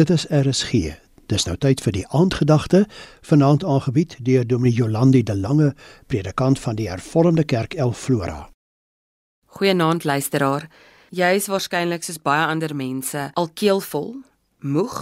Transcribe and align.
Dit 0.00 0.10
is 0.10 0.24
RSG. 0.30 0.70
Dis 1.28 1.44
nou 1.44 1.58
tyd 1.60 1.82
vir 1.84 1.92
die 1.92 2.06
aandgedagte, 2.16 2.86
vanaand 3.28 3.64
aangebied 3.68 4.14
deur 4.24 4.46
Dominee 4.48 4.72
Jolandi 4.72 5.20
de 5.22 5.34
Lange, 5.36 5.74
predikant 6.06 6.56
van 6.58 6.78
die 6.78 6.86
Hervormde 6.88 7.44
Kerk 7.44 7.74
El 7.74 7.92
Flora. 7.92 8.48
Goeienaand 9.58 10.06
luisteraar. 10.08 10.70
Jy 11.12 11.28
is 11.36 11.50
waarskynlik 11.52 12.06
soos 12.06 12.16
baie 12.16 12.46
ander 12.48 12.72
mense 12.72 13.26
al 13.34 13.50
keelvol, 13.52 14.14
moeg, 14.64 14.96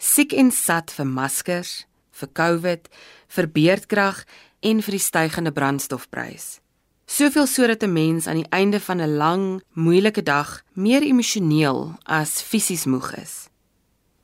siek 0.00 0.32
en 0.32 0.48
sat 0.48 0.96
vir 0.96 1.12
maskers, 1.12 1.74
vir 2.16 2.32
COVID, 2.32 2.88
vir 3.36 3.52
beerdkrag 3.60 4.24
en 4.64 4.80
vir 4.80 4.96
die 4.96 5.04
stygende 5.10 5.52
brandstofprys. 5.52 6.62
Soveel 7.04 7.46
sodat 7.46 7.84
'n 7.84 7.92
mens 7.92 8.26
aan 8.26 8.40
die 8.40 8.50
einde 8.50 8.80
van 8.80 9.02
'n 9.02 9.16
lang, 9.16 9.62
moeilike 9.74 10.22
dag 10.22 10.62
meer 10.72 11.02
emosioneel 11.02 11.98
as 12.04 12.40
fisies 12.40 12.86
moeg 12.86 13.12
is. 13.20 13.51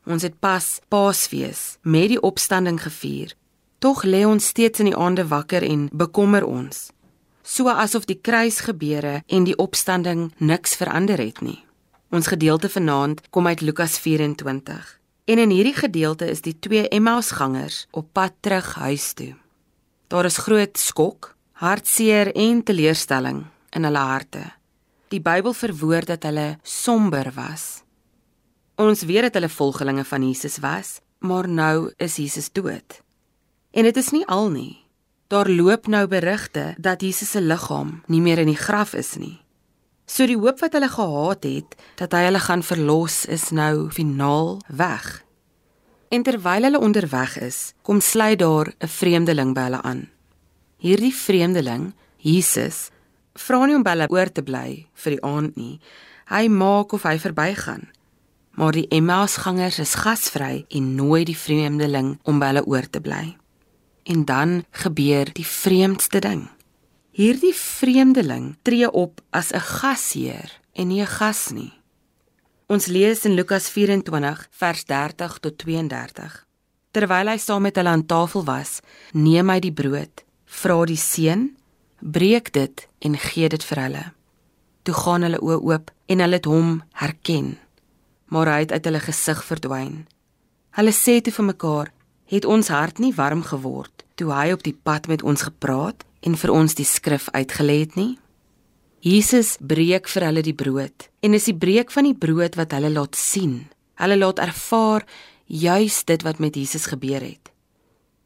Ons 0.08 0.24
het 0.24 0.38
pas 0.40 0.64
Paasfees 0.88 1.76
met 1.84 2.08
die 2.08 2.20
opstanding 2.24 2.78
gevier. 2.80 3.34
Tog 3.78 4.06
lê 4.08 4.24
ons 4.24 4.46
steeds 4.46 4.80
in 4.80 4.88
die 4.88 4.96
aande 4.96 5.26
wakker 5.28 5.62
en 5.62 5.88
bekommer 5.92 6.46
ons. 6.48 6.88
So 7.44 7.68
asof 7.68 8.06
die 8.08 8.16
kruisgebeure 8.16 9.22
en 9.26 9.44
die 9.44 9.56
opstanding 9.56 10.30
niks 10.40 10.78
verander 10.80 11.20
het 11.20 11.42
nie. 11.44 11.58
Ons 12.08 12.30
gedeelte 12.32 12.70
vanaand 12.72 13.20
kom 13.30 13.46
uit 13.46 13.60
Lukas 13.60 13.98
24. 14.00 14.98
En 15.28 15.38
in 15.38 15.52
hierdie 15.52 15.76
gedeelte 15.76 16.30
is 16.32 16.40
die 16.40 16.56
twee 16.56 16.88
Emmausgangers 16.88 17.84
op 17.92 18.08
pad 18.12 18.32
terug 18.40 18.74
huis 18.80 19.12
toe. 19.12 19.34
Daar 20.08 20.24
is 20.24 20.40
groot 20.40 20.78
skok, 20.80 21.34
hartseer 21.60 22.32
en 22.32 22.62
teleurstelling 22.64 23.44
in 23.76 23.84
hulle 23.84 24.04
harte. 24.08 24.46
Die 25.12 25.20
Bybel 25.20 25.52
verwoord 25.52 26.08
dat 26.08 26.24
hulle 26.24 26.56
somber 26.62 27.28
was. 27.36 27.82
Ons 28.78 29.02
weet 29.02 29.26
dat 29.26 29.34
hulle 29.34 29.48
volgelinge 29.50 30.04
van 30.06 30.22
Jesus 30.22 30.60
was, 30.62 31.00
maar 31.18 31.48
nou 31.48 31.90
is 31.96 32.16
Jesus 32.16 32.52
dood. 32.52 33.00
En 33.74 33.82
dit 33.82 33.96
is 33.96 34.10
nie 34.14 34.26
al 34.26 34.50
nie. 34.54 34.84
Daar 35.26 35.50
loop 35.50 35.86
nou 35.90 36.06
berigte 36.06 36.74
dat 36.78 37.02
Jesus 37.02 37.30
se 37.30 37.40
liggaam 37.40 38.02
nie 38.06 38.20
meer 38.22 38.38
in 38.38 38.52
die 38.52 38.60
graf 38.60 38.94
is 38.94 39.16
nie. 39.18 39.40
So 40.06 40.30
die 40.30 40.38
hoop 40.38 40.62
wat 40.62 40.78
hulle 40.78 40.88
gehad 40.88 41.42
het 41.44 41.74
dat 41.98 42.14
hy 42.14 42.22
hulle 42.28 42.40
gaan 42.40 42.62
verlos 42.62 43.24
is 43.26 43.50
nou 43.50 43.90
finaal 43.90 44.60
weg. 44.70 45.24
En 46.14 46.22
terwyl 46.22 46.70
hulle 46.70 46.80
onderweg 46.80 47.34
is, 47.42 47.74
kom 47.82 48.00
sluit 48.00 48.38
daar 48.38 48.72
'n 48.78 48.86
vreemdeling 48.86 49.54
by 49.54 49.66
hulle 49.66 49.82
aan. 49.82 50.08
Hierdie 50.78 51.14
vreemdeling, 51.14 51.94
Jesus, 52.16 52.90
vra 53.34 53.66
nie 53.66 53.74
om 53.74 53.82
by 53.82 53.90
hulle 53.90 54.08
oor 54.08 54.32
te 54.32 54.42
bly 54.42 54.86
vir 54.94 55.10
die 55.10 55.22
aand 55.22 55.56
nie. 55.56 55.80
Hy 56.30 56.48
maak 56.48 56.92
of 56.92 57.02
hy 57.02 57.18
verbygaan. 57.18 57.97
Maar 58.58 58.74
die 58.74 58.88
Emmausgangers 58.90 59.78
is 59.78 59.94
gasvry 60.02 60.64
en 60.74 60.94
nooi 60.98 61.22
die 61.28 61.36
vreemdeling 61.38 62.16
om 62.26 62.40
by 62.42 62.50
hulle 62.50 62.64
oor 62.66 62.88
te 62.90 62.98
bly. 62.98 63.36
En 64.02 64.24
dan 64.26 64.64
gebeur 64.82 65.30
die 65.32 65.46
vreemdste 65.46 66.18
ding. 66.24 66.48
Hierdie 67.14 67.54
vreemdeling 67.54 68.56
tree 68.66 68.90
op 68.90 69.22
as 69.30 69.52
'n 69.54 69.62
gasheer 69.62 70.50
en 70.74 70.88
nie 70.88 71.00
'n 71.00 71.06
gas 71.06 71.50
nie. 71.50 71.72
Ons 72.66 72.86
lees 72.86 73.24
in 73.24 73.34
Lukas 73.34 73.70
24 73.70 74.48
vers 74.50 74.84
30 74.84 75.38
tot 75.38 75.58
32. 75.58 76.46
Terwyl 76.90 77.28
hy 77.28 77.38
saam 77.38 77.62
met 77.62 77.76
hulle 77.76 77.88
aan 77.88 78.06
tafel 78.06 78.44
was, 78.44 78.80
neem 79.12 79.48
hy 79.48 79.60
die 79.60 79.72
brood 79.72 80.26
vra 80.48 80.84
die 80.88 80.96
seun, 80.96 81.52
breek 82.00 82.52
dit 82.52 82.88
en 83.04 83.16
gee 83.16 83.48
dit 83.48 83.64
vir 83.64 83.82
hulle. 83.84 84.04
Toe 84.82 84.94
gaan 84.94 85.26
hulle 85.26 85.40
oë 85.44 85.60
oop 85.60 85.90
en 86.08 86.24
hulle 86.24 86.38
het 86.40 86.48
hom 86.48 86.78
herken. 87.02 87.56
Maar 88.28 88.52
hy 88.52 88.60
het 88.66 88.72
uit 88.72 88.84
hulle 88.84 89.00
gesig 89.00 89.44
verdwyn. 89.44 90.06
Hulle 90.76 90.92
sê 90.92 91.20
toe 91.20 91.32
vir 91.32 91.44
mekaar: 91.44 91.92
"Het 92.26 92.44
ons 92.44 92.68
hart 92.68 92.98
nie 92.98 93.14
warm 93.14 93.42
geword 93.42 94.04
toe 94.14 94.32
hy 94.32 94.52
op 94.52 94.62
die 94.62 94.76
pad 94.82 95.06
met 95.06 95.22
ons 95.22 95.42
gepraat 95.42 96.04
en 96.20 96.36
vir 96.36 96.50
ons 96.50 96.74
die 96.74 96.84
skrif 96.84 97.28
uitgelê 97.32 97.80
het 97.80 97.96
nie?" 97.96 98.18
Jesus 99.00 99.56
breek 99.60 100.08
vir 100.08 100.24
hulle 100.26 100.42
die 100.42 100.54
brood 100.54 101.08
en 101.22 101.34
is 101.34 101.44
die 101.46 101.54
breek 101.54 101.90
van 101.94 102.04
die 102.04 102.18
brood 102.18 102.56
wat 102.58 102.72
hulle 102.74 102.90
laat 102.90 103.14
sien. 103.16 103.68
Hulle 103.94 104.16
laat 104.18 104.38
ervaar 104.42 105.06
juis 105.46 106.04
dit 106.04 106.22
wat 106.22 106.38
met 106.38 106.54
Jesus 106.54 106.86
gebeur 106.86 107.22
het. 107.22 107.50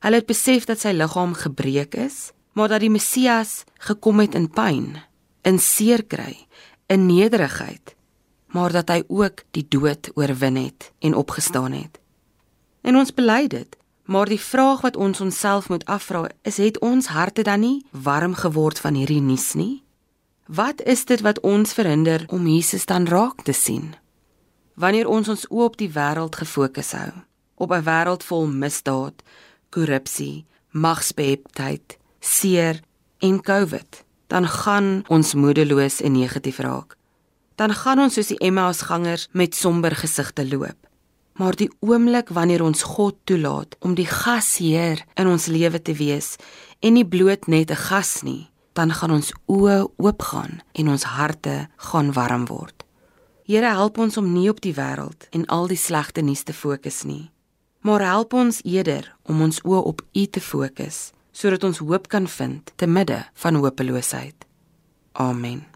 Hulle 0.03 0.19
het 0.19 0.27
besef 0.27 0.65
dat 0.67 0.81
sy 0.81 0.91
liggaam 0.97 1.35
gebreek 1.39 1.95
is, 1.95 2.33
maar 2.53 2.73
dat 2.73 2.83
die 2.83 2.91
Messias 2.91 3.63
gekom 3.79 4.21
het 4.25 4.35
in 4.35 4.49
pyn, 4.51 4.97
in 5.47 5.61
seer 5.63 6.03
kry, 6.03 6.35
in 6.91 7.07
nederigheid, 7.07 7.95
maar 8.53 8.73
dat 8.73 8.89
hy 8.93 9.03
ook 9.09 9.45
die 9.57 9.65
dood 9.69 10.11
oorwin 10.15 10.57
het 10.57 10.93
en 11.01 11.15
opgestaan 11.15 11.73
het. 11.73 11.99
En 12.83 12.97
ons 12.97 13.15
bely 13.15 13.47
dit, 13.47 13.77
maar 14.05 14.29
die 14.29 14.41
vraag 14.41 14.81
wat 14.81 14.97
ons 14.97 15.21
onsself 15.21 15.69
moet 15.69 15.85
afvra 15.85 16.29
is 16.43 16.57
het 16.57 16.79
ons 16.79 17.07
harte 17.07 17.43
dan 17.43 17.61
nie 17.61 17.85
warm 17.91 18.35
geword 18.35 18.79
van 18.79 18.95
hierdie 18.95 19.23
nuus 19.23 19.53
nie? 19.55 19.83
Wat 20.47 20.83
is 20.83 21.05
dit 21.09 21.21
wat 21.21 21.41
ons 21.41 21.73
verhinder 21.73 22.25
om 22.29 22.47
Jesus 22.47 22.85
dan 22.87 23.07
raak 23.07 23.43
te 23.43 23.53
sien? 23.53 23.95
Wanneer 24.75 25.09
ons 25.09 25.29
ons 25.29 25.47
oop 25.49 25.73
op 25.73 25.77
die 25.81 25.91
wêreld 25.95 26.37
gefokus 26.37 26.93
hou, 26.93 27.13
op 27.55 27.73
'n 27.73 27.85
wêreld 27.85 28.23
vol 28.25 28.47
misdaad, 28.47 29.23
korrupsie, 29.71 30.45
magsbeheptheid, 30.71 31.97
seer 32.21 32.81
en 33.19 33.41
COVID, 33.41 34.05
dan 34.27 34.49
gaan 34.49 35.05
ons 35.09 35.35
moedeloos 35.35 36.01
en 36.01 36.13
negatief 36.13 36.59
raak. 36.59 36.97
Dan 37.57 37.75
gaan 37.75 37.99
ons 37.99 38.15
soos 38.15 38.33
die 38.33 38.39
Emmausgangers 38.39 39.29
met 39.33 39.55
somber 39.55 39.97
gesigte 39.97 40.47
loop. 40.49 40.79
Maar 41.41 41.57
die 41.57 41.71
oomblik 41.81 42.29
wanneer 42.29 42.63
ons 42.63 42.83
God 42.83 43.17
toelaat 43.25 43.77
om 43.81 43.95
die 43.97 44.07
gasheer 44.07 45.05
in 45.17 45.27
ons 45.27 45.47
lewe 45.47 45.81
te 45.83 45.95
wees 45.97 46.37
en 46.81 46.93
nie 46.93 47.07
bloot 47.09 47.47
net 47.47 47.71
'n 47.71 47.85
gas 47.89 48.23
nie, 48.23 48.51
dan 48.73 48.93
gaan 48.93 49.11
ons 49.11 49.33
oë 49.47 49.89
oopgaan 49.97 50.61
en 50.73 50.89
ons 50.89 51.03
harte 51.03 51.69
gaan 51.77 52.13
warm 52.13 52.47
word. 52.47 52.85
Here 53.45 53.67
help 53.75 53.99
ons 53.99 54.17
om 54.17 54.33
nie 54.33 54.49
op 54.51 54.61
die 54.61 54.75
wêreld 54.75 55.27
en 55.31 55.47
al 55.47 55.67
die 55.67 55.77
slegte 55.77 56.23
nuus 56.23 56.43
te 56.43 56.53
fokus 56.53 57.03
nie, 57.05 57.31
maar 57.81 58.01
help 58.01 58.33
ons 58.33 58.63
eerder 58.63 59.17
om 59.23 59.43
ons 59.43 59.61
oë 59.65 59.83
op 59.83 60.03
U 60.13 60.27
te 60.27 60.41
fokus 60.41 61.11
sodat 61.33 61.65
ons 61.65 61.81
hoop 61.81 62.09
kan 62.09 62.29
vind 62.29 62.73
te 62.77 62.87
midde 62.87 63.25
van 63.35 63.55
hopeloosheid. 63.55 64.47
Amen. 65.13 65.72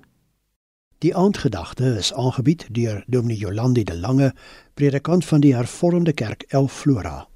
Die 1.05 1.15
aandgedagte 1.15 1.85
is 1.99 2.15
aangebied 2.15 2.67
deur 2.73 3.03
Dominee 3.07 3.37
Jolandi 3.37 3.85
de 3.85 3.97
Lange, 3.97 4.35
predikant 4.75 5.25
van 5.25 5.41
die 5.41 5.55
Hervormde 5.55 6.13
Kerk 6.13 6.47
El 6.49 6.69
Flora. 6.69 7.27